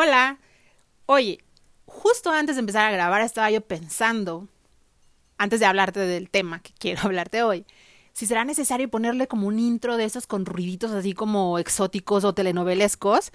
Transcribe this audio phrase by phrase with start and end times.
[0.00, 0.38] Hola.
[1.06, 1.40] Oye,
[1.84, 4.46] justo antes de empezar a grabar estaba yo pensando,
[5.38, 7.66] antes de hablarte del tema que quiero hablarte hoy,
[8.12, 12.32] si será necesario ponerle como un intro de esos con ruiditos así como exóticos o
[12.32, 13.32] telenovelescos.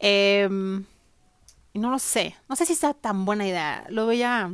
[0.00, 0.48] Eh,
[1.74, 3.86] no lo sé, no sé si está tan buena idea.
[3.88, 4.46] Lo voy a,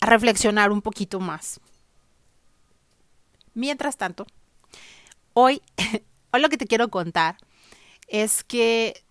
[0.00, 1.58] a reflexionar un poquito más.
[3.54, 4.24] Mientras tanto,
[5.32, 5.62] hoy,
[6.30, 7.38] hoy lo que te quiero contar
[8.06, 9.03] es que,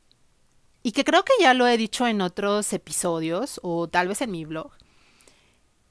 [0.84, 4.32] y que creo que ya lo he dicho en otros episodios o tal vez en
[4.32, 4.72] mi blog,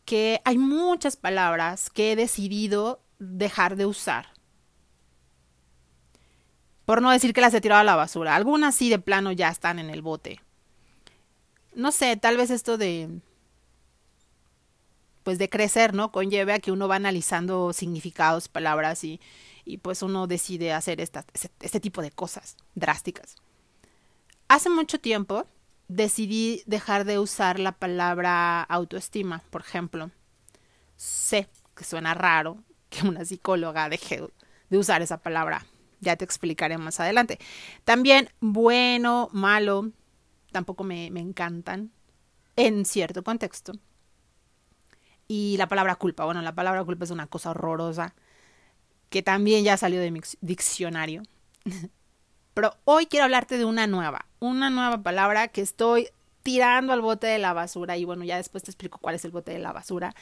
[0.04, 4.28] que hay muchas palabras que he decidido dejar de usar.
[6.84, 8.34] Por no decir que las he tirado a la basura.
[8.34, 10.40] Algunas sí de plano ya están en el bote.
[11.74, 13.08] No sé, tal vez esto de
[15.22, 16.10] pues de crecer, ¿no?
[16.10, 19.20] Conlleve a que uno va analizando significados, palabras y,
[19.64, 21.24] y pues uno decide hacer esta,
[21.60, 23.36] este tipo de cosas drásticas.
[24.52, 25.46] Hace mucho tiempo
[25.88, 30.10] decidí dejar de usar la palabra autoestima, por ejemplo.
[30.94, 32.58] Sé que suena raro
[32.90, 34.22] que una psicóloga deje
[34.68, 35.64] de usar esa palabra.
[36.00, 37.38] Ya te explicaré más adelante.
[37.84, 39.90] También bueno, malo,
[40.50, 41.90] tampoco me, me encantan
[42.54, 43.72] en cierto contexto.
[45.28, 48.14] Y la palabra culpa, bueno, la palabra culpa es una cosa horrorosa
[49.08, 51.22] que también ya salió de mi diccionario.
[52.52, 56.08] Pero hoy quiero hablarte de una nueva, una nueva palabra que estoy
[56.42, 59.30] tirando al bote de la basura y bueno, ya después te explico cuál es el
[59.30, 60.14] bote de la basura.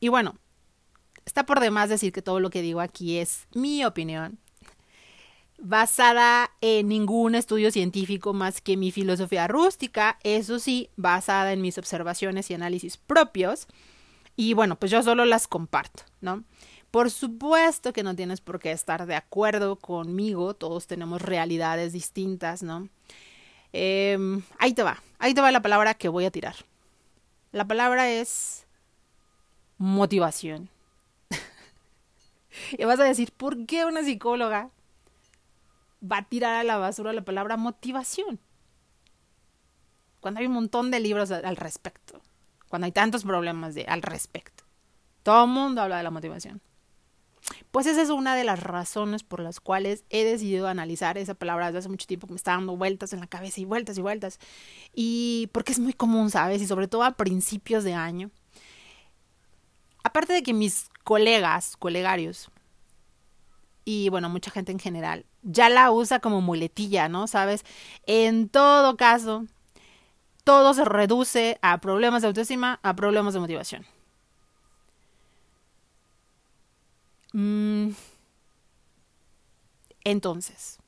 [0.00, 0.36] y bueno,
[1.24, 4.38] está por demás decir que todo lo que digo aquí es mi opinión,
[5.58, 11.78] basada en ningún estudio científico más que mi filosofía rústica, eso sí, basada en mis
[11.78, 13.66] observaciones y análisis propios.
[14.36, 16.44] Y bueno, pues yo solo las comparto, ¿no?
[16.90, 22.62] Por supuesto que no tienes por qué estar de acuerdo conmigo, todos tenemos realidades distintas,
[22.62, 22.88] ¿no?
[23.72, 26.56] Em, ahí te va, ahí te va la palabra que voy a tirar.
[27.52, 28.66] La palabra es
[29.78, 30.68] motivación.
[32.72, 34.70] y vas a decir, ¿por qué una psicóloga
[36.02, 38.40] va a tirar a la basura la palabra motivación?
[40.20, 42.20] Cuando hay un montón de libros al respecto,
[42.68, 44.64] cuando hay tantos problemas de, al respecto.
[45.22, 46.60] Todo el mundo habla de la motivación.
[47.70, 51.66] Pues esa es una de las razones por las cuales he decidido analizar esa palabra
[51.66, 54.00] desde hace mucho tiempo que me está dando vueltas en la cabeza y vueltas y
[54.00, 54.40] vueltas.
[54.94, 56.60] Y porque es muy común, ¿sabes?
[56.62, 58.30] Y sobre todo a principios de año.
[60.02, 62.50] Aparte de que mis colegas, colegarios,
[63.84, 67.26] y bueno, mucha gente en general, ya la usa como muletilla, ¿no?
[67.26, 67.64] ¿Sabes?
[68.06, 69.46] En todo caso,
[70.44, 73.86] todo se reduce a problemas de autoestima, a problemas de motivación.
[80.04, 80.78] Entonces,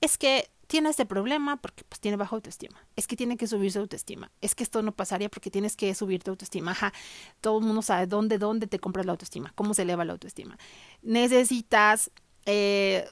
[0.00, 2.78] es que tiene este problema porque pues tiene baja autoestima.
[2.94, 4.30] Es que tiene que subir su autoestima.
[4.40, 6.70] Es que esto no pasaría porque tienes que subir tu autoestima.
[6.70, 6.92] Ajá,
[7.40, 10.56] todo el mundo sabe dónde, dónde te compras la autoestima, cómo se eleva la autoestima.
[11.02, 12.12] Necesitas
[12.46, 13.08] eh,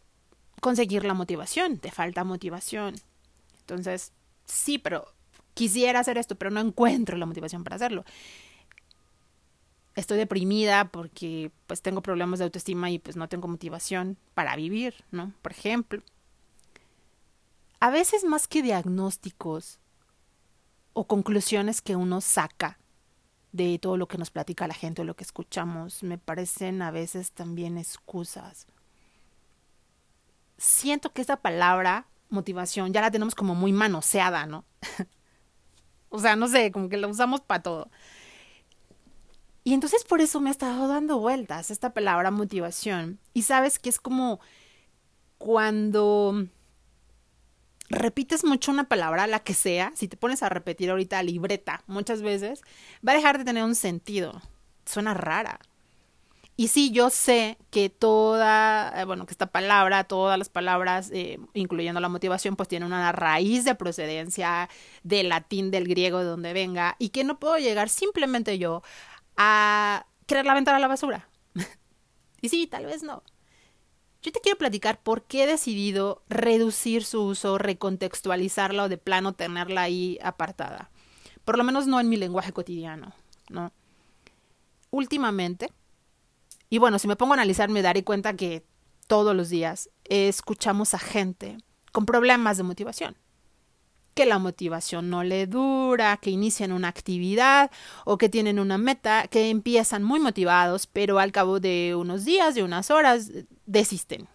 [0.61, 2.95] conseguir la motivación, te falta motivación.
[3.61, 4.13] Entonces,
[4.45, 5.13] sí, pero
[5.55, 8.05] quisiera hacer esto, pero no encuentro la motivación para hacerlo
[9.99, 15.05] estoy deprimida porque pues tengo problemas de autoestima y pues no tengo motivación para vivir,
[15.11, 15.33] ¿no?
[15.43, 16.03] Por ejemplo.
[17.81, 19.79] A veces más que diagnósticos
[20.93, 22.79] o conclusiones que uno saca
[23.53, 26.91] de todo lo que nos platica la gente o lo que escuchamos, me parecen a
[26.91, 28.67] veces también excusas.
[30.59, 34.65] Siento que esa palabra motivación ya la tenemos como muy manoseada, ¿no?
[36.09, 37.91] o sea, no sé, como que la usamos para todo.
[39.69, 43.19] Y entonces por eso me ha estado dando vueltas esta palabra motivación.
[43.35, 44.41] Y sabes que es como
[45.37, 46.47] cuando
[47.91, 52.23] repites mucho una palabra, la que sea, si te pones a repetir ahorita libreta muchas
[52.23, 52.63] veces,
[53.07, 54.41] va a dejar de tener un sentido.
[54.87, 55.61] Suena rara.
[56.57, 61.39] Y sí, yo sé que toda, eh, bueno, que esta palabra, todas las palabras, eh,
[61.53, 64.71] incluyendo la motivación, pues tienen una raíz de procedencia
[65.03, 68.83] del latín, del griego, de donde venga, y que no puedo llegar simplemente yo
[69.39, 71.29] a querer la a la basura.
[72.43, 73.23] y sí, tal vez no.
[74.21, 79.33] Yo te quiero platicar por qué he decidido reducir su uso, recontextualizarla o de plano
[79.33, 80.91] tenerla ahí apartada.
[81.45, 83.15] Por lo menos no en mi lenguaje cotidiano,
[83.49, 83.73] ¿no?
[84.91, 85.73] Últimamente,
[86.69, 88.67] y bueno, si me pongo a analizar me daré cuenta que
[89.07, 91.59] todos los días escuchamos a gente
[91.93, 93.17] con problemas de motivación
[94.15, 97.71] que la motivación no le dura, que inician una actividad
[98.05, 102.55] o que tienen una meta, que empiezan muy motivados, pero al cabo de unos días,
[102.55, 103.31] de unas horas,
[103.67, 104.29] desisten.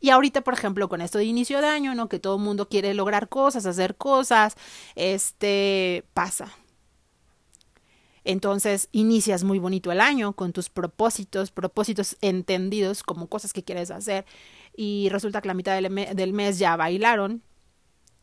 [0.00, 2.08] Y ahorita, por ejemplo, con esto de inicio de año, ¿no?
[2.08, 4.54] Que todo el mundo quiere lograr cosas, hacer cosas,
[4.94, 6.52] este pasa.
[8.26, 13.92] Entonces, inicias muy bonito el año con tus propósitos, propósitos entendidos como cosas que quieres
[13.92, 14.26] hacer.
[14.76, 17.42] Y resulta que la mitad del, mes ya bailaron,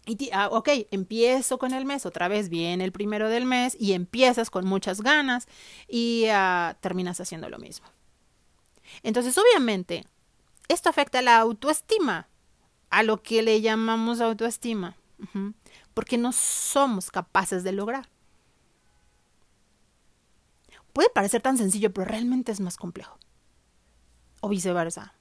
[0.06, 3.94] y ah, ok, empiezo con el mes, otra vez viene el primero del mes y
[3.94, 5.48] empiezas con muchas ganas
[5.88, 7.88] y uh, terminas haciendo lo mismo.
[9.02, 10.06] Entonces, obviamente,
[10.68, 12.28] esto afecta a la autoestima,
[12.90, 14.98] a lo que le llamamos autoestima,
[15.94, 18.10] porque no somos capaces de lograr.
[20.92, 23.18] Puede parecer tan sencillo, pero realmente es más complejo.
[24.42, 25.16] O viceversa.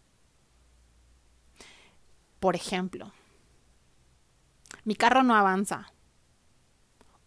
[2.40, 3.12] Por ejemplo,
[4.84, 5.93] mi carro no avanza.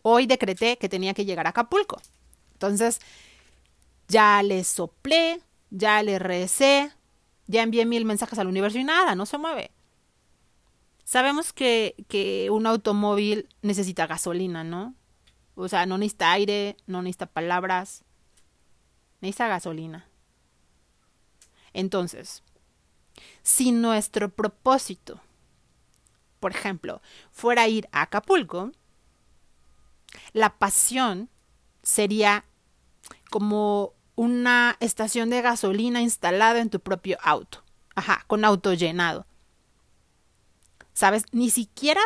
[0.02, 2.02] Hoy decreté que tenía que llegar a Acapulco.
[2.54, 3.02] Entonces,
[4.08, 5.42] ya le soplé,
[5.72, 6.92] ya le recé,
[7.48, 9.72] ya envié mil mensajes al universo y nada, no se mueve.
[11.04, 14.96] Sabemos que, que un automóvil necesita gasolina, ¿no?
[15.56, 18.04] O sea, no necesita aire, no necesita palabras,
[19.22, 20.08] necesita gasolina.
[21.74, 22.44] Entonces,
[23.44, 25.22] si nuestro propósito,
[26.46, 27.02] por ejemplo,
[27.32, 28.72] fuera ir a Acapulco,
[30.32, 31.28] la pasión
[31.82, 32.46] sería
[33.32, 37.64] como una estación de gasolina instalada en tu propio auto.
[37.96, 39.26] Ajá, con auto llenado.
[40.94, 41.24] ¿Sabes?
[41.32, 42.02] Ni siquiera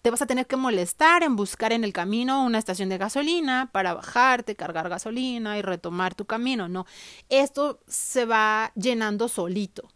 [0.00, 3.68] te vas a tener que molestar en buscar en el camino una estación de gasolina
[3.70, 6.70] para bajarte, cargar gasolina y retomar tu camino.
[6.70, 6.86] No,
[7.28, 9.90] esto se va llenando solito.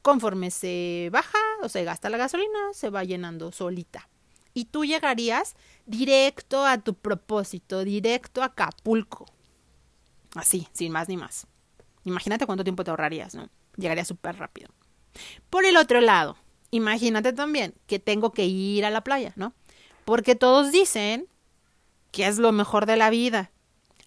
[0.00, 4.08] Conforme se baja o se gasta la gasolina, se va llenando solita.
[4.54, 5.54] Y tú llegarías
[5.86, 9.26] directo a tu propósito, directo a Acapulco.
[10.34, 11.46] Así, sin más ni más.
[12.04, 13.48] Imagínate cuánto tiempo te ahorrarías, ¿no?
[13.76, 14.70] Llegaría súper rápido.
[15.50, 16.36] Por el otro lado,
[16.70, 19.52] imagínate también que tengo que ir a la playa, ¿no?
[20.04, 21.28] Porque todos dicen
[22.10, 23.50] que es lo mejor de la vida.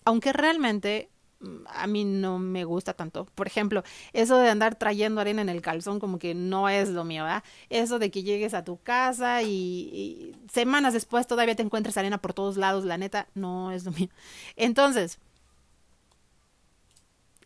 [0.03, 1.10] Aunque realmente
[1.67, 3.25] a mí no me gusta tanto.
[3.35, 3.83] Por ejemplo,
[4.13, 7.43] eso de andar trayendo arena en el calzón como que no es lo mío, ¿verdad?
[7.69, 12.19] Eso de que llegues a tu casa y, y semanas después todavía te encuentres arena
[12.19, 14.09] por todos lados, la neta, no es lo mío.
[14.55, 15.19] Entonces,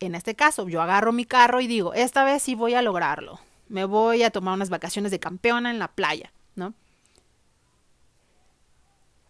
[0.00, 3.40] en este caso, yo agarro mi carro y digo, esta vez sí voy a lograrlo.
[3.68, 6.74] Me voy a tomar unas vacaciones de campeona en la playa, ¿no?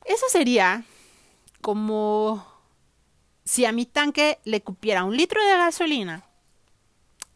[0.05, 0.85] Eso sería
[1.61, 2.47] como
[3.47, 6.25] si a mi tanque le cupiera un litro de gasolina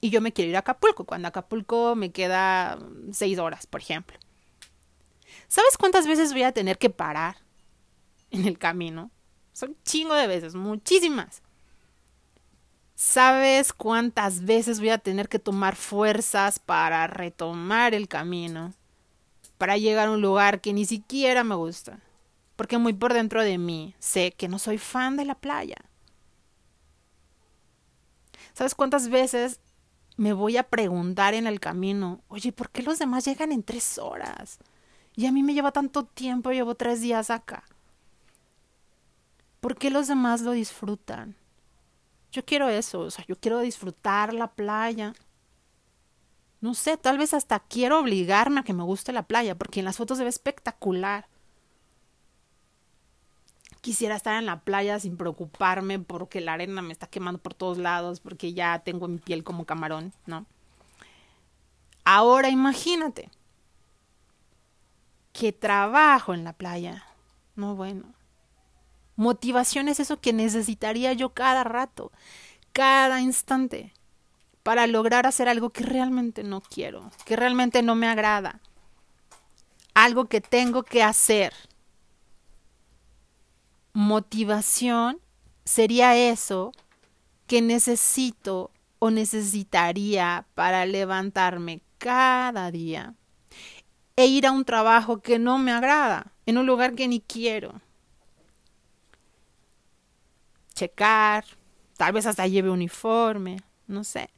[0.01, 2.79] y yo me quiero ir a Acapulco, cuando Acapulco me queda
[3.13, 4.19] seis horas, por ejemplo.
[5.47, 7.37] ¿Sabes cuántas veces voy a tener que parar
[8.31, 9.13] en el camino?
[9.53, 11.43] Son chingo de veces, muchísimas.
[12.97, 18.75] ¿Sabes cuántas veces voy a tener que tomar fuerzas para retomar el camino?
[19.59, 22.01] Para llegar a un lugar que ni siquiera me gusta.
[22.57, 25.77] Porque muy por dentro de mí sé que no soy fan de la playa.
[28.55, 29.61] ¿Sabes cuántas veces
[30.17, 33.99] me voy a preguntar en el camino, oye, ¿por qué los demás llegan en tres
[33.99, 34.59] horas?
[35.17, 37.65] Y a mí me lleva tanto tiempo, llevo tres días acá.
[39.61, 41.37] ¿Por qué los demás lo disfrutan?
[42.33, 45.15] Yo quiero eso, o sea, yo quiero disfrutar la playa.
[46.61, 49.87] No sé, tal vez hasta quiero obligarme a que me guste la playa, porque en
[49.87, 51.27] las fotos se ve espectacular.
[53.81, 57.79] Quisiera estar en la playa sin preocuparme porque la arena me está quemando por todos
[57.79, 60.47] lados, porque ya tengo mi piel como camarón, ¿no?
[62.05, 63.31] Ahora imagínate
[65.33, 67.05] que trabajo en la playa.
[67.57, 68.05] No, bueno.
[69.17, 72.11] Motivación es eso que necesitaría yo cada rato,
[72.73, 73.93] cada instante,
[74.63, 78.61] para lograr hacer algo que realmente no quiero, que realmente no me agrada,
[79.95, 81.53] algo que tengo que hacer.
[83.93, 85.21] Motivación
[85.65, 86.73] sería eso
[87.47, 93.15] que necesito o necesitaría para levantarme cada día
[94.17, 97.81] e ir a un trabajo que no me agrada, en un lugar que ni quiero
[100.81, 101.45] checar,
[101.99, 104.31] tal vez hasta lleve uniforme, no sé.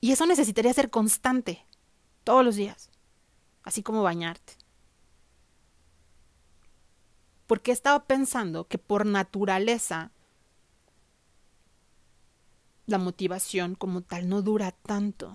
[0.00, 1.66] Y eso necesitaría ser constante,
[2.24, 2.88] todos los días,
[3.64, 4.54] así como bañarte.
[7.52, 10.10] Porque he estado pensando que por naturaleza
[12.86, 15.34] la motivación como tal no dura tanto.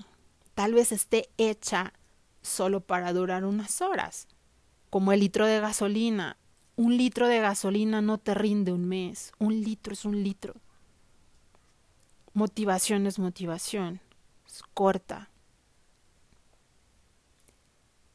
[0.55, 1.93] Tal vez esté hecha
[2.41, 4.27] solo para durar unas horas,
[4.89, 6.37] como el litro de gasolina
[6.75, 9.31] un litro de gasolina no te rinde un mes.
[9.37, 10.55] Un litro es un litro.
[12.33, 14.01] Motivación es motivación.
[14.43, 15.29] menos corta.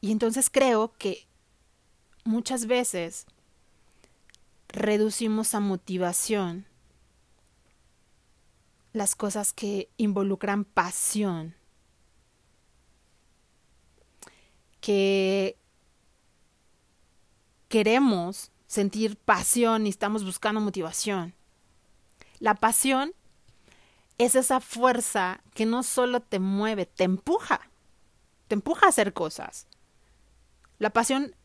[0.01, 1.25] Y entonces creo que
[2.25, 3.27] muchas veces
[4.83, 6.65] reducimos a motivación
[8.91, 11.55] las cosas que involucran pasión,
[14.81, 15.57] que
[17.69, 21.33] queremos sentir pasión y estamos buscando motivación.
[22.39, 23.13] La pasión
[24.17, 27.61] es esa fuerza que no solo te mueve, te empuja,
[28.49, 29.65] te empuja a hacer cosas.
[30.77, 31.35] La pasión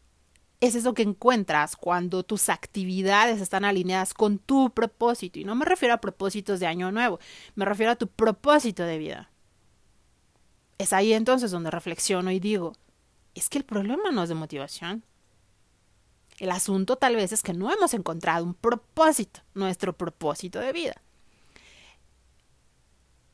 [0.61, 5.39] es eso que encuentras cuando tus actividades están alineadas con tu propósito.
[5.39, 7.21] Y no me refiero a propósitos de año nuevo,
[7.55, 9.31] me refiero a tu propósito de vida.
[10.79, 12.75] Es ahí entonces donde reflexiono y digo,
[13.35, 15.05] es que el problema no es de motivación.
[16.39, 21.03] El asunto tal vez es que no hemos encontrado un propósito, nuestro propósito de vida.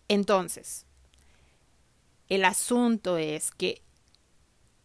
[0.08, 0.86] Entonces,
[2.28, 3.82] el asunto es que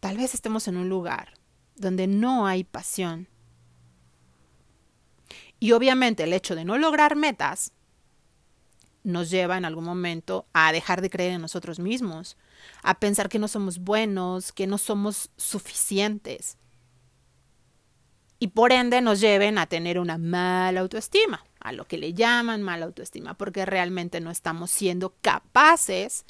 [0.00, 1.39] tal vez estemos en un lugar
[1.80, 3.26] donde no hay pasión.
[5.58, 7.72] Y obviamente el hecho de no lograr metas
[9.02, 12.36] nos lleva en algún momento a dejar de creer en nosotros mismos,
[12.82, 16.58] a pensar que no somos buenos, que no somos suficientes.
[18.38, 22.62] Y por ende nos lleven a tener una mala autoestima, a lo que le llaman
[22.62, 26.24] mala autoestima, porque realmente no estamos siendo capaces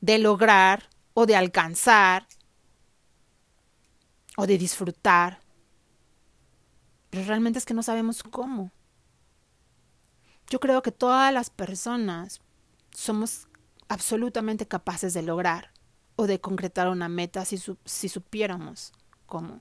[0.00, 2.26] de lograr o de alcanzar
[4.36, 5.40] o de disfrutar.
[7.10, 8.70] Pero realmente es que no sabemos cómo.
[10.48, 12.40] Yo creo que todas las personas
[12.90, 13.48] somos
[13.88, 15.72] absolutamente capaces de lograr
[16.16, 17.58] o de concretar una meta si,
[18.08, 18.92] supiéramos
[19.26, 19.60] cómo.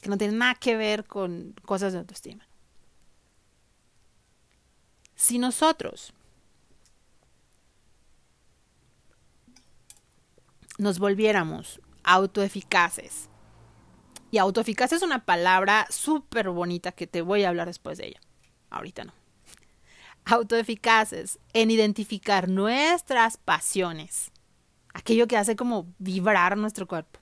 [0.00, 2.46] Que no tiene nada que ver con cosas de autoestima.
[5.14, 6.12] Si nosotros
[10.78, 13.28] nos volviéramos autoeficaces
[14.32, 18.20] y autoeficaz es una palabra súper bonita que te voy a hablar después de ella.
[18.70, 19.12] Ahorita no.
[20.24, 24.32] Autoeficaces en identificar nuestras pasiones.
[24.94, 27.20] Aquello que hace como vibrar nuestro cuerpo.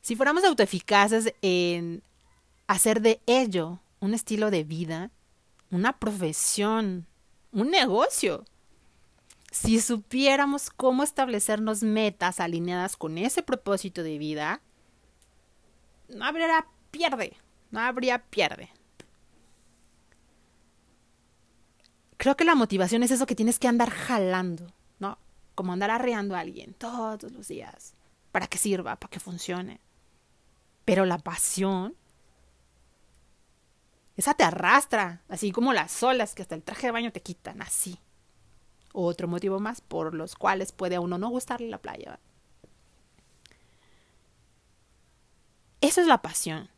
[0.00, 2.02] Si fuéramos autoeficaces en
[2.66, 5.10] hacer de ello un estilo de vida,
[5.70, 7.06] una profesión,
[7.52, 8.46] un negocio,
[9.50, 14.62] si supiéramos cómo establecernos metas alineadas con ese propósito de vida,
[16.08, 17.36] no habría pierde,
[17.70, 18.70] no habría pierde.
[22.16, 24.66] Creo que la motivación es eso que tienes que andar jalando,
[24.98, 25.18] ¿no?
[25.54, 27.94] Como andar arreando a alguien todos los días
[28.32, 29.80] para que sirva, para que funcione.
[30.84, 31.94] Pero la pasión,
[34.16, 37.62] esa te arrastra, así como las olas que hasta el traje de baño te quitan,
[37.62, 37.98] así.
[38.92, 42.20] Otro motivo más por los cuales puede a uno no gustarle la playa.
[45.84, 46.70] Eso es la pasión.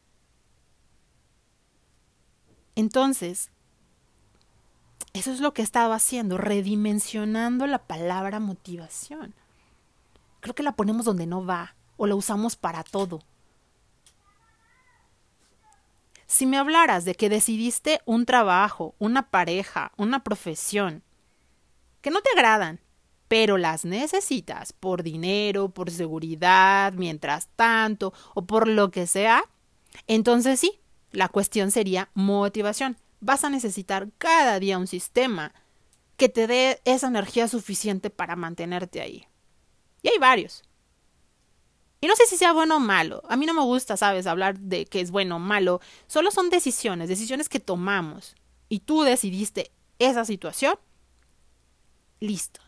[2.74, 3.52] Entonces,
[5.12, 9.32] eso es lo que he estado haciendo, redimensionando la palabra motivación.
[10.40, 13.20] Creo que la ponemos donde no va o la usamos para todo.
[16.26, 21.04] Si me hablaras de que decidiste un trabajo, una pareja, una profesión,
[22.00, 22.80] que no te agradan,
[23.28, 29.44] pero las necesitas por dinero, por seguridad, mientras tanto, o por lo que sea,
[30.06, 30.80] entonces sí,
[31.12, 32.96] la cuestión sería motivación.
[33.20, 35.54] Vas a necesitar cada día un sistema
[36.16, 39.26] que te dé esa energía suficiente para mantenerte ahí.
[40.02, 40.62] Y hay varios.
[42.00, 43.22] Y no sé si sea bueno o malo.
[43.28, 45.80] A mí no me gusta, sabes, hablar de que es bueno o malo.
[46.06, 48.36] Solo son decisiones, decisiones que tomamos.
[48.68, 50.78] Y tú decidiste esa situación.
[52.20, 52.65] Listo.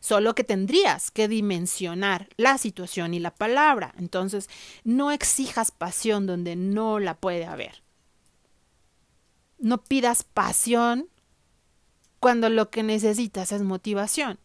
[0.00, 3.94] Solo que tendrías que dimensionar la situación y la palabra.
[3.98, 4.48] Entonces,
[4.84, 7.82] no exijas pasión donde no la puede haber.
[9.58, 11.08] No pidas pasión
[12.20, 14.38] cuando lo que necesitas es motivación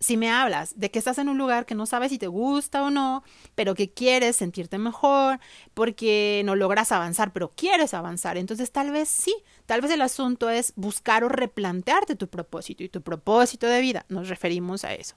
[0.00, 2.82] si me hablas de que estás en un lugar que no sabes si te gusta
[2.82, 3.22] o no,
[3.54, 5.40] pero que quieres sentirte mejor,
[5.74, 9.34] porque no logras avanzar, pero quieres avanzar, entonces tal vez sí,
[9.66, 14.06] tal vez el asunto es buscar o replantearte tu propósito y tu propósito de vida,
[14.08, 15.16] nos referimos a eso.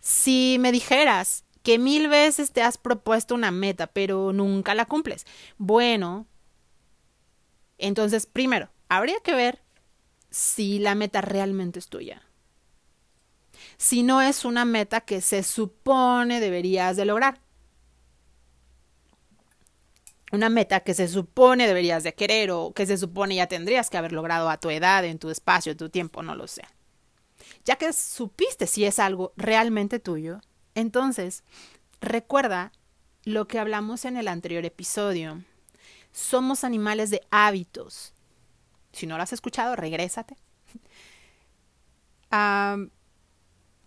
[0.00, 5.24] Si me dijeras que mil veces te has propuesto una meta, pero nunca la cumples,
[5.56, 6.26] bueno,
[7.78, 9.62] entonces primero, habría que ver
[10.28, 12.22] si la meta realmente es tuya
[13.76, 17.40] si no es una meta que se supone deberías de lograr.
[20.34, 23.96] una meta que se supone deberías de querer o que se supone ya tendrías que
[23.96, 26.62] haber logrado a tu edad, en tu espacio, en tu tiempo, no lo sé.
[27.64, 30.40] Ya que supiste si es algo realmente tuyo,
[30.74, 31.44] entonces
[32.00, 32.72] recuerda
[33.24, 35.42] lo que hablamos en el anterior episodio.
[36.12, 38.12] Somos animales de hábitos.
[38.92, 40.36] Si no lo has escuchado, regrésate.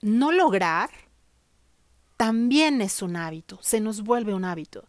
[0.02, 0.90] No lograr
[2.18, 4.86] también es un hábito, se nos vuelve un hábito.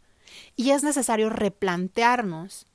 [0.57, 2.67] Y es necesario replantearnos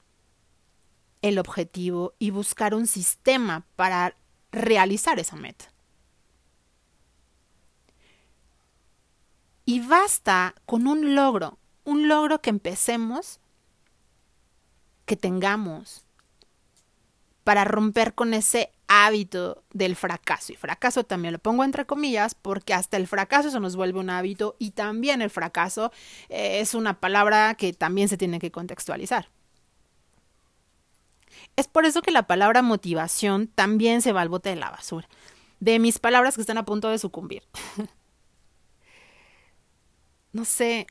[1.21, 4.15] el objetivo y buscar un sistema para
[4.51, 5.73] realizar esa meta.
[9.65, 13.39] Y basta con un logro, un logro que empecemos,
[15.05, 16.02] que tengamos,
[17.43, 20.53] para romper con ese hábito del fracaso.
[20.53, 24.09] Y fracaso también lo pongo entre comillas porque hasta el fracaso se nos vuelve un
[24.09, 25.91] hábito y también el fracaso
[26.29, 29.29] eh, es una palabra que también se tiene que contextualizar.
[31.55, 35.07] Es por eso que la palabra motivación también se va al bote de la basura.
[35.59, 37.43] De mis palabras que están a punto de sucumbir.
[40.31, 40.87] no sé.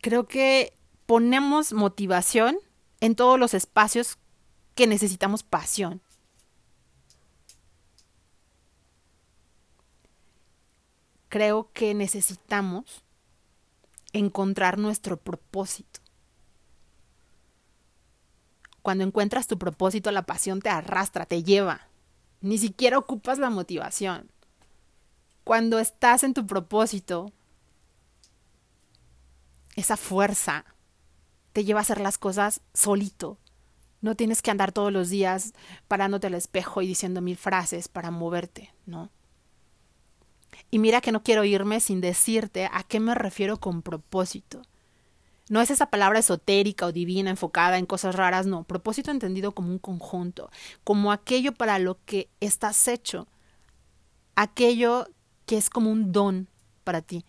[0.00, 0.72] Creo que
[1.06, 2.58] ponemos motivación
[3.00, 4.18] en todos los espacios
[4.78, 6.00] que necesitamos pasión.
[11.28, 13.02] Creo que necesitamos
[14.12, 15.98] encontrar nuestro propósito.
[18.80, 21.88] Cuando encuentras tu propósito, la pasión te arrastra, te lleva.
[22.40, 24.30] Ni siquiera ocupas la motivación.
[25.42, 27.32] Cuando estás en tu propósito,
[29.74, 30.64] esa fuerza
[31.52, 33.38] te lleva a hacer las cosas solito,
[34.00, 35.54] no tienes que andar todos los días
[35.88, 39.10] parándote al espejo y diciendo mil frases para moverte, ¿no?
[40.70, 44.62] Y mira que no quiero irme sin decirte a qué me refiero con propósito.
[45.48, 48.64] No es esa palabra esotérica o divina enfocada en cosas raras, no.
[48.64, 50.50] Propósito entendido como un conjunto,
[50.84, 53.26] como aquello para lo que estás hecho,
[54.36, 55.08] aquello
[55.46, 56.48] que es como un don
[56.84, 57.24] para ti,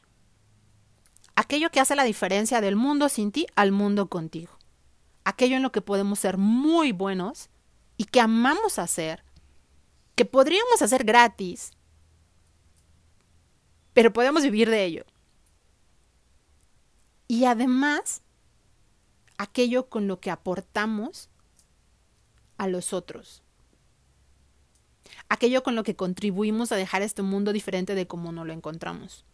[1.36, 4.59] aquello que hace la diferencia del mundo sin ti al mundo contigo
[5.24, 7.50] aquello en lo que podemos ser muy buenos
[7.98, 9.24] y que amamos hacer,
[10.16, 11.72] que podríamos hacer gratis,
[13.94, 15.06] pero podemos vivir de ello.
[17.28, 18.22] Y además,
[19.38, 21.30] aquello con lo que aportamos
[22.58, 23.44] a los otros.
[25.30, 29.26] Aquello con lo que contribuimos a dejar este mundo diferente de como no lo encontramos.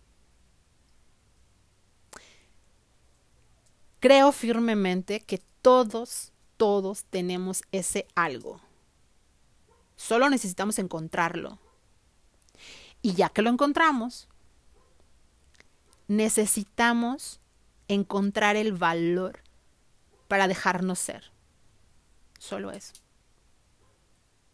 [4.00, 8.62] Creo firmemente que todos, todos tenemos ese algo.
[9.96, 11.58] Solo necesitamos encontrarlo.
[13.02, 14.28] Y ya que lo encontramos,
[16.08, 17.40] necesitamos
[17.88, 19.40] encontrar el valor
[20.28, 21.32] para dejarnos ser.
[22.38, 22.94] Solo eso.